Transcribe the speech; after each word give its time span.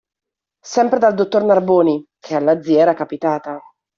Sempre 0.65 0.97
dal 0.97 1.13
dottor 1.13 1.43
Narboni, 1.43 2.03
che 2.17 2.33
alla 2.33 2.59
zia 2.63 2.79
era 2.81 2.95
capitata. 2.95 3.59